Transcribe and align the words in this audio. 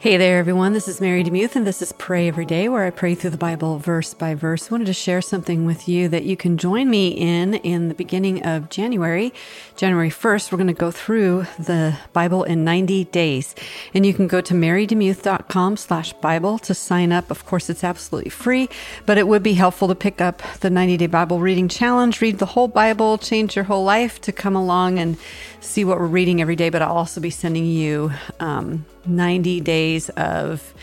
Hey 0.00 0.16
there, 0.16 0.38
everyone. 0.38 0.74
This 0.74 0.86
is 0.86 1.00
Mary 1.00 1.24
DeMuth, 1.24 1.56
and 1.56 1.66
this 1.66 1.82
is 1.82 1.90
Pray 1.90 2.28
Every 2.28 2.46
Day, 2.46 2.68
where 2.68 2.84
I 2.84 2.90
pray 2.90 3.16
through 3.16 3.30
the 3.30 3.36
Bible 3.36 3.78
verse 3.80 4.14
by 4.14 4.36
verse. 4.36 4.70
I 4.70 4.74
wanted 4.74 4.86
to 4.86 4.92
share 4.92 5.20
something 5.20 5.66
with 5.66 5.88
you 5.88 6.06
that 6.06 6.22
you 6.22 6.36
can 6.36 6.56
join 6.56 6.88
me 6.88 7.08
in 7.08 7.54
in 7.54 7.88
the 7.88 7.96
beginning 7.96 8.46
of 8.46 8.70
January, 8.70 9.34
January 9.74 10.08
1st. 10.08 10.52
We're 10.52 10.58
going 10.58 10.68
to 10.68 10.72
go 10.72 10.92
through 10.92 11.46
the 11.58 11.98
Bible 12.12 12.44
in 12.44 12.62
90 12.62 13.06
days, 13.06 13.56
and 13.92 14.06
you 14.06 14.14
can 14.14 14.28
go 14.28 14.40
to 14.40 14.54
marydemuth.com 14.54 15.76
slash 15.76 16.12
Bible 16.12 16.60
to 16.60 16.74
sign 16.74 17.10
up. 17.10 17.28
Of 17.32 17.44
course, 17.44 17.68
it's 17.68 17.82
absolutely 17.82 18.30
free, 18.30 18.68
but 19.04 19.18
it 19.18 19.26
would 19.26 19.42
be 19.42 19.54
helpful 19.54 19.88
to 19.88 19.96
pick 19.96 20.20
up 20.20 20.42
the 20.60 20.70
90 20.70 20.96
day 20.96 21.06
Bible 21.08 21.40
reading 21.40 21.66
challenge, 21.66 22.20
read 22.20 22.38
the 22.38 22.46
whole 22.46 22.68
Bible, 22.68 23.18
change 23.18 23.56
your 23.56 23.64
whole 23.64 23.82
life 23.82 24.20
to 24.20 24.30
come 24.30 24.54
along 24.54 25.00
and 25.00 25.16
see 25.58 25.84
what 25.84 25.98
we're 25.98 26.06
reading 26.06 26.40
every 26.40 26.54
day. 26.54 26.70
But 26.70 26.82
I'll 26.82 26.96
also 26.96 27.20
be 27.20 27.30
sending 27.30 27.66
you, 27.66 28.12
um, 28.38 28.84
90 29.08 29.60
days 29.60 29.87
of 30.10 30.74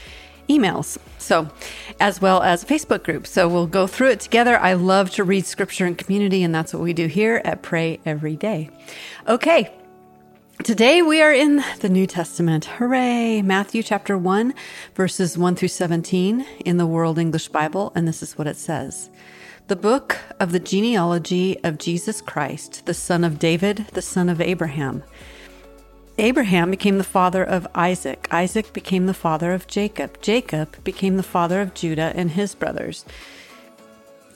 emails. 0.50 0.98
So, 1.18 1.50
as 2.00 2.22
well 2.22 2.44
as 2.44 2.64
a 2.64 2.66
Facebook 2.66 3.04
group. 3.04 3.26
So, 3.26 3.48
we'll 3.48 3.68
go 3.68 3.88
through 3.88 4.10
it 4.10 4.20
together. 4.20 4.58
I 4.60 4.74
love 4.74 5.10
to 5.12 5.24
read 5.24 5.46
scripture 5.46 5.86
in 5.86 5.96
community, 5.96 6.44
and 6.44 6.54
that's 6.54 6.74
what 6.74 6.84
we 6.84 6.94
do 6.94 7.08
here 7.08 7.42
at 7.44 7.62
Pray 7.62 8.00
Every 8.06 8.36
Day. 8.36 8.70
Okay. 9.28 9.72
Today 10.64 11.02
we 11.02 11.22
are 11.22 11.34
in 11.34 11.64
the 11.82 11.90
New 11.90 12.08
Testament. 12.08 12.66
Hooray! 12.66 13.42
Matthew 13.42 13.84
chapter 13.84 14.18
1, 14.18 14.54
verses 14.96 15.38
1 15.38 15.56
through 15.56 15.68
17 15.68 16.46
in 16.64 16.78
the 16.78 16.88
World 16.88 17.20
English 17.20 17.50
Bible, 17.50 17.92
and 17.94 18.08
this 18.08 18.24
is 18.24 18.38
what 18.38 18.48
it 18.48 18.56
says. 18.56 19.10
The 19.68 19.76
book 19.76 20.18
of 20.40 20.52
the 20.52 20.60
genealogy 20.60 21.62
of 21.64 21.78
Jesus 21.78 22.22
Christ, 22.22 22.86
the 22.86 22.94
son 22.94 23.24
of 23.24 23.38
David, 23.38 23.88
the 23.94 24.02
son 24.02 24.30
of 24.30 24.40
Abraham. 24.40 25.04
Abraham 26.18 26.72
became 26.72 26.98
the 26.98 27.04
father 27.04 27.44
of 27.44 27.68
Isaac. 27.76 28.28
Isaac 28.32 28.72
became 28.72 29.06
the 29.06 29.14
father 29.14 29.54
of 29.54 29.68
Jacob. 29.68 30.22
Jacob 30.22 30.82
became 30.84 31.18
the 31.18 31.24
father 31.24 31.60
of 31.60 31.74
Judah 31.74 32.14
and 32.16 32.32
his 32.32 32.56
brothers. 32.56 33.04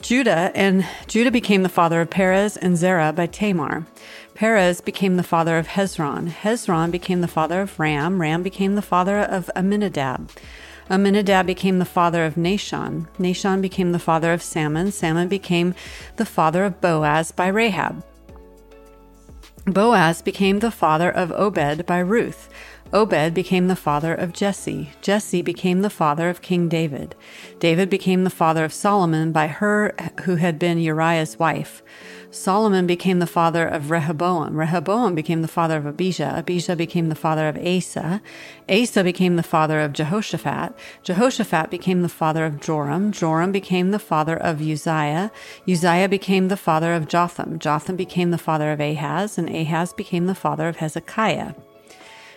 Judah 0.02 0.50
and 0.54 0.86
Judah 1.06 1.30
became 1.30 1.62
the 1.62 1.68
father 1.68 2.00
of 2.00 2.10
Perez 2.10 2.56
and 2.56 2.76
Zerah 2.76 3.12
by 3.12 3.26
Tamar. 3.26 3.86
Perez 4.34 4.80
became 4.80 5.16
the 5.16 5.22
father 5.22 5.58
of 5.58 5.68
Hezron. 5.68 6.28
Hezron 6.28 6.90
became 6.90 7.22
the 7.22 7.28
father 7.28 7.62
of 7.62 7.78
Ram. 7.78 8.20
Ram 8.20 8.42
became 8.42 8.74
the 8.74 8.82
father 8.82 9.18
of 9.18 9.50
Amminadab. 9.56 10.30
Amminadab 10.90 11.46
became 11.46 11.78
the 11.78 11.84
father 11.84 12.24
of 12.24 12.34
Nahshon. 12.34 13.06
Nahshon 13.18 13.62
became 13.62 13.92
the 13.92 13.98
father 13.98 14.32
of 14.32 14.42
Salmon. 14.42 14.90
Salmon 14.90 15.28
became 15.28 15.74
the 16.16 16.26
father 16.26 16.64
of 16.64 16.80
Boaz 16.80 17.30
by 17.30 17.48
Rahab. 17.48 18.02
Boaz 19.72 20.22
became 20.22 20.58
the 20.58 20.70
father 20.70 21.10
of 21.10 21.32
Obed 21.32 21.86
by 21.86 21.98
Ruth. 21.98 22.48
Obed 22.92 23.34
became 23.34 23.68
the 23.68 23.76
father 23.76 24.12
of 24.12 24.32
Jesse. 24.32 24.90
Jesse 25.00 25.42
became 25.42 25.82
the 25.82 25.90
father 25.90 26.28
of 26.28 26.42
King 26.42 26.68
David. 26.68 27.14
David 27.60 27.88
became 27.88 28.24
the 28.24 28.30
father 28.30 28.64
of 28.64 28.72
Solomon 28.72 29.30
by 29.30 29.46
her 29.46 29.94
who 30.24 30.34
had 30.34 30.58
been 30.58 30.78
Uriah's 30.78 31.38
wife. 31.38 31.84
Solomon 32.32 32.88
became 32.88 33.20
the 33.20 33.28
father 33.28 33.64
of 33.64 33.92
Rehoboam. 33.92 34.56
Rehoboam 34.56 35.14
became 35.14 35.40
the 35.40 35.48
father 35.48 35.76
of 35.76 35.86
Abijah. 35.86 36.34
Abijah 36.36 36.74
became 36.74 37.08
the 37.08 37.14
father 37.14 37.46
of 37.48 37.56
Asa. 37.58 38.20
Asa 38.68 39.04
became 39.04 39.36
the 39.36 39.44
father 39.44 39.78
of 39.78 39.92
Jehoshaphat. 39.92 40.74
Jehoshaphat 41.04 41.70
became 41.70 42.02
the 42.02 42.08
father 42.08 42.44
of 42.44 42.60
Joram. 42.60 43.12
Joram 43.12 43.52
became 43.52 43.92
the 43.92 44.00
father 44.00 44.36
of 44.36 44.60
Uzziah. 44.60 45.30
Uzziah 45.68 46.08
became 46.08 46.48
the 46.48 46.56
father 46.56 46.92
of 46.94 47.06
Jotham. 47.06 47.60
Jotham 47.60 47.94
became 47.94 48.32
the 48.32 48.38
father 48.38 48.72
of 48.72 48.80
Ahaz, 48.80 49.38
and 49.38 49.48
Ahaz 49.48 49.92
became 49.92 50.26
the 50.26 50.34
father 50.34 50.66
of 50.66 50.76
Hezekiah. 50.76 51.54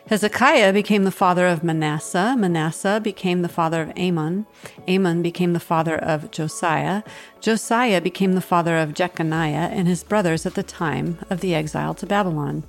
Hezekiah 0.08 0.74
became 0.74 1.06
the 1.06 1.12
father 1.12 1.48
of 1.48 1.64
Manasseh. 1.64 2.36
Manasseh 2.38 3.00
became 3.02 3.42
the 3.42 3.48
father 3.48 3.82
of 3.82 3.98
Amon. 3.98 4.46
Amon 4.88 5.22
became 5.22 5.54
the 5.54 5.62
father 5.62 5.98
of 5.98 6.30
Josiah. 6.30 7.04
Josiah 7.40 8.02
became 8.02 8.34
the 8.34 8.42
father 8.42 8.78
of 8.78 8.94
Jeconiah 8.94 9.70
and 9.72 9.88
his 9.88 10.04
brothers 10.04 10.46
at 10.46 10.56
the 10.56 10.64
time 10.64 11.20
of 11.30 11.40
the 11.40 11.56
exile 11.56 11.94
to 11.94 12.06
Babylon. 12.06 12.64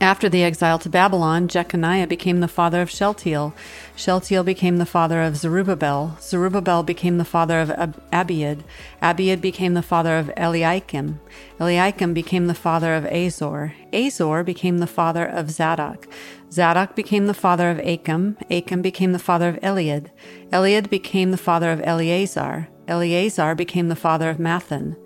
After 0.00 0.28
the 0.28 0.42
exile 0.42 0.78
to 0.80 0.90
Babylon, 0.90 1.46
Jeconiah 1.46 2.08
became 2.08 2.40
the 2.40 2.48
father 2.48 2.82
of 2.82 2.90
Shealtiel. 2.90 3.54
Shealtiel 3.94 4.42
became 4.42 4.78
the 4.78 4.84
father 4.84 5.22
of 5.22 5.36
Zerubbabel. 5.36 6.18
Zerubbabel 6.20 6.82
became 6.82 7.18
the 7.18 7.24
father 7.24 7.60
of 7.60 7.70
Ab- 7.70 8.02
Abiud. 8.12 8.64
Abiud 9.00 9.40
became 9.40 9.74
the 9.74 9.82
father 9.82 10.18
of 10.18 10.30
Eliakim. 10.36 11.20
Eliakim 11.60 12.12
became 12.12 12.46
the 12.46 12.54
father 12.54 12.94
of 12.94 13.06
Azor. 13.06 13.74
Azor 13.92 14.42
became 14.42 14.78
the 14.78 14.86
father 14.88 15.24
of 15.24 15.50
Zadok. 15.50 16.08
Zadok 16.52 16.96
became 16.96 17.26
the 17.26 17.34
father 17.34 17.70
of 17.70 17.78
Achim. 17.78 18.36
Achim 18.50 18.82
became 18.82 19.12
the 19.12 19.18
father 19.18 19.50
of 19.50 19.60
Eliud. 19.60 20.10
Eliud 20.50 20.90
became 20.90 21.30
the 21.30 21.36
father 21.36 21.70
of 21.70 21.80
Eleazar. 21.82 22.68
Eleazar 22.88 23.54
became 23.54 23.88
the 23.88 23.96
father 23.96 24.30
of 24.30 24.38
Matthan. 24.38 24.96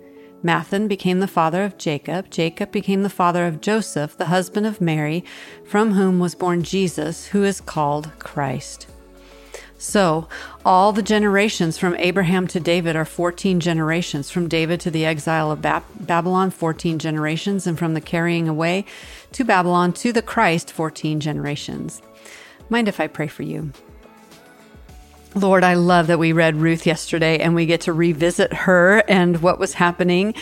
Matthan 0.43 0.87
became 0.87 1.19
the 1.19 1.27
father 1.27 1.63
of 1.63 1.77
Jacob. 1.77 2.31
Jacob 2.31 2.71
became 2.71 3.03
the 3.03 3.09
father 3.09 3.45
of 3.45 3.61
Joseph, 3.61 4.17
the 4.17 4.25
husband 4.25 4.65
of 4.65 4.81
Mary, 4.81 5.23
from 5.65 5.93
whom 5.93 6.19
was 6.19 6.33
born 6.33 6.63
Jesus, 6.63 7.27
who 7.27 7.43
is 7.43 7.61
called 7.61 8.11
Christ. 8.17 8.87
So, 9.77 10.27
all 10.63 10.93
the 10.93 11.01
generations 11.01 11.77
from 11.77 11.95
Abraham 11.95 12.47
to 12.49 12.59
David 12.59 12.95
are 12.95 13.05
14 13.05 13.59
generations. 13.59 14.29
From 14.29 14.47
David 14.47 14.79
to 14.81 14.91
the 14.91 15.05
exile 15.05 15.51
of 15.51 15.61
Babylon, 15.61 16.51
14 16.51 16.99
generations. 16.99 17.65
And 17.65 17.79
from 17.79 17.95
the 17.95 18.01
carrying 18.01 18.47
away 18.47 18.85
to 19.31 19.43
Babylon 19.43 19.91
to 19.93 20.13
the 20.13 20.21
Christ, 20.21 20.71
14 20.71 21.19
generations. 21.19 22.01
Mind 22.69 22.87
if 22.87 22.99
I 22.99 23.07
pray 23.07 23.27
for 23.27 23.41
you? 23.41 23.71
Lord, 25.33 25.63
I 25.63 25.75
love 25.75 26.07
that 26.07 26.19
we 26.19 26.33
read 26.33 26.57
Ruth 26.57 26.85
yesterday 26.85 27.39
and 27.39 27.55
we 27.55 27.65
get 27.65 27.81
to 27.81 27.93
revisit 27.93 28.51
her 28.51 29.01
and 29.07 29.41
what 29.41 29.59
was 29.59 29.73
happening 29.73 30.33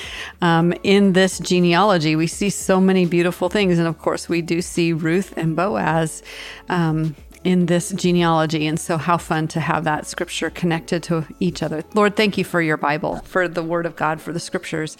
um, 0.41 0.73
in 0.81 1.13
this 1.13 1.37
genealogy. 1.37 2.15
We 2.15 2.25
see 2.25 2.49
so 2.49 2.81
many 2.81 3.05
beautiful 3.05 3.49
things. 3.49 3.77
And 3.77 3.87
of 3.87 3.99
course, 3.99 4.27
we 4.27 4.41
do 4.41 4.63
see 4.63 4.91
Ruth 4.91 5.31
and 5.37 5.55
Boaz 5.55 6.23
um, 6.69 7.15
in 7.43 7.67
this 7.67 7.91
genealogy. 7.91 8.65
And 8.65 8.79
so, 8.79 8.97
how 8.97 9.17
fun 9.17 9.47
to 9.49 9.59
have 9.59 9.83
that 9.83 10.07
scripture 10.07 10.49
connected 10.49 11.03
to 11.03 11.25
each 11.39 11.61
other. 11.61 11.83
Lord, 11.93 12.15
thank 12.15 12.39
you 12.39 12.43
for 12.43 12.59
your 12.59 12.77
Bible, 12.77 13.17
for 13.25 13.47
the 13.47 13.63
word 13.63 13.85
of 13.85 13.95
God, 13.95 14.19
for 14.19 14.33
the 14.33 14.39
scriptures 14.39 14.97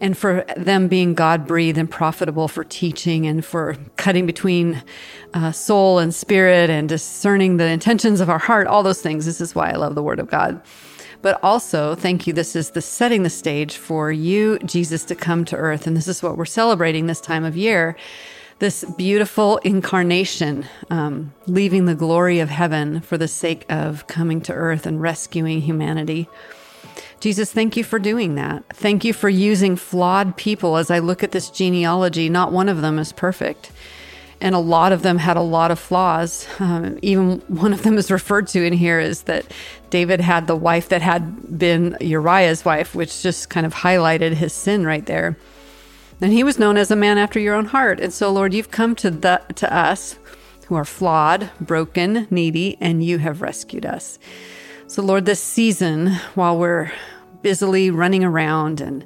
and 0.00 0.16
for 0.16 0.44
them 0.56 0.88
being 0.88 1.14
God 1.14 1.46
breathed 1.46 1.78
and 1.78 1.90
profitable 1.90 2.48
for 2.48 2.64
teaching 2.64 3.26
and 3.26 3.44
for 3.44 3.76
cutting 3.96 4.26
between 4.26 4.82
uh, 5.34 5.52
soul 5.52 5.98
and 5.98 6.14
spirit 6.14 6.70
and 6.70 6.88
discerning 6.88 7.56
the 7.56 7.66
intentions 7.66 8.20
of 8.20 8.28
our 8.28 8.38
heart, 8.38 8.66
all 8.66 8.82
those 8.82 9.00
things. 9.00 9.26
This 9.26 9.40
is 9.40 9.54
why 9.54 9.70
I 9.70 9.76
love 9.76 9.94
the 9.94 10.02
Word 10.02 10.20
of 10.20 10.30
God. 10.30 10.60
But 11.22 11.42
also, 11.42 11.94
thank 11.94 12.26
you. 12.26 12.32
This 12.32 12.54
is 12.54 12.70
the 12.70 12.82
setting 12.82 13.22
the 13.22 13.30
stage 13.30 13.76
for 13.76 14.12
you, 14.12 14.58
Jesus, 14.60 15.04
to 15.06 15.14
come 15.14 15.44
to 15.46 15.56
earth. 15.56 15.86
And 15.86 15.96
this 15.96 16.08
is 16.08 16.22
what 16.22 16.36
we're 16.36 16.44
celebrating 16.44 17.06
this 17.06 17.20
time 17.20 17.44
of 17.44 17.56
year 17.56 17.96
this 18.58 18.84
beautiful 18.96 19.58
incarnation, 19.58 20.66
um, 20.88 21.34
leaving 21.46 21.84
the 21.84 21.94
glory 21.94 22.40
of 22.40 22.48
heaven 22.48 23.00
for 23.00 23.18
the 23.18 23.28
sake 23.28 23.66
of 23.68 24.06
coming 24.06 24.40
to 24.40 24.52
earth 24.52 24.86
and 24.86 25.00
rescuing 25.00 25.60
humanity. 25.60 26.26
Jesus, 27.20 27.52
thank 27.52 27.76
you 27.76 27.84
for 27.84 27.98
doing 27.98 28.34
that. 28.34 28.64
Thank 28.74 29.04
you 29.04 29.12
for 29.12 29.28
using 29.28 29.76
flawed 29.76 30.36
people. 30.36 30.76
As 30.76 30.90
I 30.90 30.98
look 30.98 31.22
at 31.22 31.32
this 31.32 31.50
genealogy, 31.50 32.28
not 32.28 32.52
one 32.52 32.68
of 32.68 32.82
them 32.82 32.98
is 32.98 33.12
perfect. 33.12 33.72
And 34.40 34.54
a 34.54 34.58
lot 34.58 34.92
of 34.92 35.00
them 35.00 35.16
had 35.16 35.38
a 35.38 35.42
lot 35.42 35.70
of 35.70 35.78
flaws. 35.78 36.46
Um, 36.58 36.98
even 37.00 37.40
one 37.48 37.72
of 37.72 37.82
them 37.84 37.96
is 37.96 38.10
referred 38.10 38.48
to 38.48 38.62
in 38.62 38.74
here 38.74 39.00
is 39.00 39.22
that 39.22 39.46
David 39.88 40.20
had 40.20 40.46
the 40.46 40.56
wife 40.56 40.90
that 40.90 41.00
had 41.00 41.58
been 41.58 41.96
Uriah's 42.00 42.64
wife, 42.64 42.94
which 42.94 43.22
just 43.22 43.48
kind 43.48 43.64
of 43.64 43.74
highlighted 43.74 44.34
his 44.34 44.52
sin 44.52 44.84
right 44.84 45.06
there. 45.06 45.38
And 46.20 46.32
he 46.32 46.44
was 46.44 46.58
known 46.58 46.76
as 46.76 46.90
a 46.90 46.96
man 46.96 47.18
after 47.18 47.38
your 47.38 47.54
own 47.54 47.66
heart. 47.66 48.00
And 48.00 48.12
so, 48.12 48.30
Lord, 48.30 48.52
you've 48.52 48.70
come 48.70 48.94
to 48.96 49.10
the 49.10 49.40
to 49.56 49.74
us 49.74 50.18
who 50.66 50.74
are 50.74 50.84
flawed, 50.84 51.50
broken, 51.60 52.26
needy, 52.30 52.76
and 52.80 53.02
you 53.04 53.18
have 53.18 53.40
rescued 53.40 53.86
us. 53.86 54.18
So, 54.88 55.02
Lord, 55.02 55.26
this 55.26 55.42
season, 55.42 56.12
while 56.36 56.56
we're 56.56 56.92
busily 57.42 57.90
running 57.90 58.22
around 58.22 58.80
and 58.80 59.04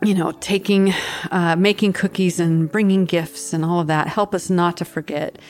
you 0.00 0.14
know, 0.14 0.30
taking, 0.38 0.94
uh, 1.32 1.56
making 1.58 1.92
cookies 1.92 2.38
and 2.38 2.70
bringing 2.70 3.04
gifts 3.04 3.52
and 3.52 3.64
all 3.64 3.80
of 3.80 3.88
that, 3.88 4.06
help 4.06 4.36
us 4.36 4.48
not 4.48 4.76
to 4.76 4.84
forget 4.84 5.40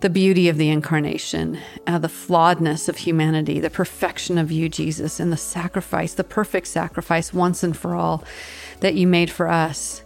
the 0.00 0.08
beauty 0.08 0.48
of 0.48 0.56
the 0.56 0.68
incarnation, 0.68 1.58
uh, 1.88 1.98
the 1.98 2.06
flawedness 2.06 2.88
of 2.88 2.98
humanity, 2.98 3.58
the 3.58 3.70
perfection 3.70 4.38
of 4.38 4.52
you, 4.52 4.68
Jesus, 4.68 5.18
and 5.18 5.32
the 5.32 5.36
sacrifice, 5.36 6.14
the 6.14 6.22
perfect 6.22 6.68
sacrifice 6.68 7.34
once 7.34 7.64
and 7.64 7.76
for 7.76 7.96
all 7.96 8.22
that 8.80 8.94
you 8.94 9.08
made 9.08 9.32
for 9.32 9.48
us. 9.48 10.04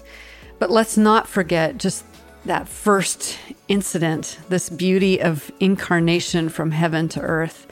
But 0.59 0.71
let's 0.71 0.97
not 0.97 1.29
forget 1.29 1.77
just 1.77 2.03
that 2.47 2.67
first 2.67 3.39
incident, 3.69 4.39
this 4.49 4.71
beauty 4.71 5.21
of 5.21 5.51
incarnation 5.61 6.49
from 6.49 6.71
heaven 6.71 7.11
to 7.11 7.21
earth 7.21 7.67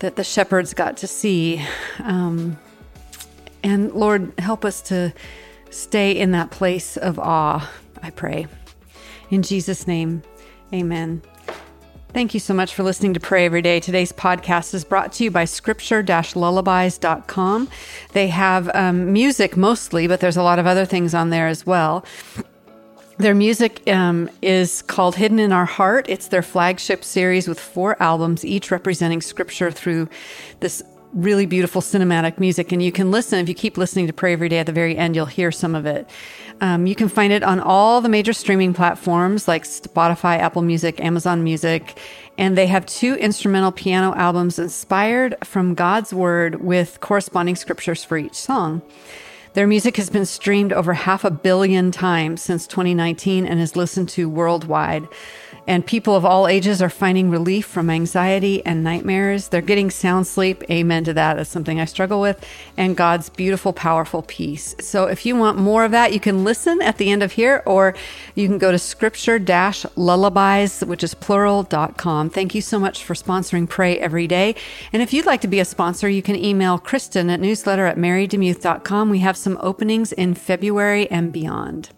that 0.00 0.16
the 0.16 0.24
shepherds 0.24 0.74
got 0.74 0.96
to 0.98 1.06
see. 1.06 1.64
Um, 2.02 2.58
and 3.62 3.92
Lord, 3.92 4.32
help 4.38 4.64
us 4.64 4.80
to 4.82 5.12
stay 5.70 6.12
in 6.12 6.32
that 6.32 6.50
place 6.50 6.96
of 6.96 7.18
awe, 7.18 7.70
I 8.02 8.10
pray. 8.10 8.46
In 9.30 9.42
Jesus' 9.42 9.86
name, 9.86 10.22
amen. 10.72 11.22
Thank 12.16 12.32
you 12.32 12.40
so 12.40 12.54
much 12.54 12.74
for 12.74 12.82
listening 12.82 13.12
to 13.14 13.20
Pray 13.20 13.44
Every 13.44 13.60
Day. 13.60 13.78
Today's 13.78 14.10
podcast 14.10 14.72
is 14.72 14.84
brought 14.84 15.12
to 15.14 15.24
you 15.24 15.30
by 15.30 15.44
scripture 15.44 16.02
lullabies.com. 16.02 17.68
They 18.12 18.28
have 18.28 18.70
um, 18.74 19.12
music 19.12 19.56
mostly, 19.56 20.06
but 20.06 20.20
there's 20.20 20.38
a 20.38 20.42
lot 20.42 20.58
of 20.58 20.66
other 20.66 20.86
things 20.86 21.14
on 21.14 21.28
there 21.28 21.46
as 21.46 21.66
well. 21.66 22.06
Their 23.18 23.34
music 23.34 23.88
um, 23.88 24.28
is 24.42 24.82
called 24.82 25.16
Hidden 25.16 25.38
in 25.38 25.50
Our 25.50 25.64
Heart. 25.64 26.06
It's 26.08 26.28
their 26.28 26.42
flagship 26.42 27.02
series 27.02 27.48
with 27.48 27.58
four 27.58 28.00
albums, 28.02 28.44
each 28.44 28.70
representing 28.70 29.22
scripture 29.22 29.70
through 29.70 30.08
this 30.60 30.82
really 31.14 31.46
beautiful 31.46 31.80
cinematic 31.80 32.38
music. 32.38 32.72
And 32.72 32.82
you 32.82 32.92
can 32.92 33.10
listen, 33.10 33.38
if 33.38 33.48
you 33.48 33.54
keep 33.54 33.78
listening 33.78 34.06
to 34.06 34.12
Pray 34.12 34.34
Every 34.34 34.50
Day 34.50 34.58
at 34.58 34.66
the 34.66 34.72
very 34.72 34.98
end, 34.98 35.16
you'll 35.16 35.24
hear 35.24 35.50
some 35.50 35.74
of 35.74 35.86
it. 35.86 36.06
Um, 36.60 36.86
you 36.86 36.94
can 36.94 37.08
find 37.08 37.32
it 37.32 37.42
on 37.42 37.58
all 37.58 38.02
the 38.02 38.08
major 38.10 38.34
streaming 38.34 38.74
platforms 38.74 39.48
like 39.48 39.64
Spotify, 39.64 40.38
Apple 40.38 40.60
Music, 40.60 41.00
Amazon 41.00 41.42
Music. 41.42 41.98
And 42.36 42.56
they 42.56 42.66
have 42.66 42.84
two 42.84 43.14
instrumental 43.14 43.72
piano 43.72 44.14
albums 44.14 44.58
inspired 44.58 45.36
from 45.42 45.74
God's 45.74 46.12
Word 46.12 46.56
with 46.62 47.00
corresponding 47.00 47.56
scriptures 47.56 48.04
for 48.04 48.18
each 48.18 48.34
song. 48.34 48.82
Their 49.56 49.66
music 49.66 49.96
has 49.96 50.10
been 50.10 50.26
streamed 50.26 50.74
over 50.74 50.92
half 50.92 51.24
a 51.24 51.30
billion 51.30 51.90
times 51.90 52.42
since 52.42 52.66
2019 52.66 53.46
and 53.46 53.58
is 53.58 53.74
listened 53.74 54.10
to 54.10 54.28
worldwide 54.28 55.08
and 55.66 55.84
people 55.84 56.14
of 56.14 56.24
all 56.24 56.46
ages 56.46 56.80
are 56.80 56.88
finding 56.88 57.30
relief 57.30 57.66
from 57.66 57.90
anxiety 57.90 58.64
and 58.64 58.84
nightmares. 58.84 59.48
They're 59.48 59.60
getting 59.60 59.90
sound 59.90 60.26
sleep. 60.26 60.62
Amen 60.70 61.04
to 61.04 61.14
that. 61.14 61.34
That's 61.34 61.50
something 61.50 61.80
I 61.80 61.86
struggle 61.86 62.20
with. 62.20 62.44
And 62.76 62.96
God's 62.96 63.28
beautiful, 63.30 63.72
powerful 63.72 64.22
peace. 64.22 64.76
So 64.80 65.06
if 65.06 65.26
you 65.26 65.34
want 65.34 65.58
more 65.58 65.84
of 65.84 65.90
that, 65.90 66.12
you 66.12 66.20
can 66.20 66.44
listen 66.44 66.80
at 66.82 66.98
the 66.98 67.10
end 67.10 67.22
of 67.22 67.32
here, 67.32 67.62
or 67.66 67.94
you 68.34 68.46
can 68.46 68.58
go 68.58 68.70
to 68.70 68.78
scripture 68.78 69.40
lullabies, 69.96 70.80
which 70.82 71.02
is 71.02 71.14
plural.com. 71.14 72.30
Thank 72.30 72.54
you 72.54 72.60
so 72.60 72.78
much 72.78 73.02
for 73.02 73.14
sponsoring 73.14 73.68
Pray 73.68 73.98
Every 73.98 74.26
Day. 74.26 74.54
And 74.92 75.02
if 75.02 75.12
you'd 75.12 75.26
like 75.26 75.40
to 75.40 75.48
be 75.48 75.60
a 75.60 75.64
sponsor, 75.64 76.08
you 76.08 76.22
can 76.22 76.36
email 76.36 76.78
Kristen 76.78 77.28
at 77.28 77.40
newsletter 77.40 77.86
at 77.86 77.96
marydemuth.com. 77.96 79.10
We 79.10 79.18
have 79.20 79.36
some 79.46 79.58
openings 79.60 80.10
in 80.10 80.34
February 80.34 81.08
and 81.08 81.32
beyond. 81.32 81.90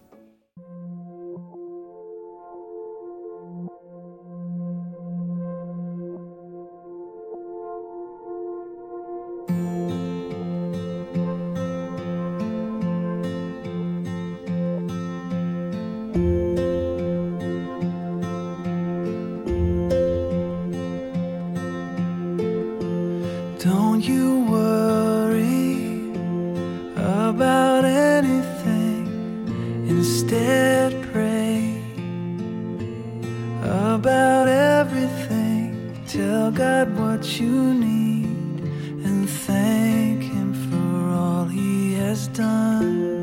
About 33.98 34.46
everything. 34.46 35.92
Tell 36.06 36.52
God 36.52 36.96
what 36.96 37.40
you 37.40 37.74
need 37.74 38.60
and 39.06 39.28
thank 39.28 40.22
Him 40.22 40.50
for 40.68 41.10
all 41.20 41.44
He 41.46 41.94
has 41.94 42.28
done. 42.28 43.20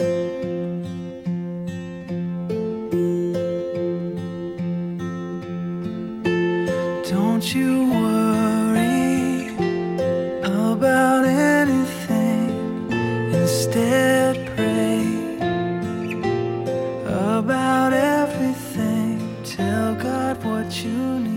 Don't 7.09 7.45
you 7.55 7.71
worry 8.01 9.47
about 10.51 11.23
anything. 11.25 12.49
Instead, 13.33 14.35
pray 14.57 15.05
about 17.05 17.93
everything. 17.93 18.04
What 20.45 20.83
you 20.83 21.19
need. 21.19 21.34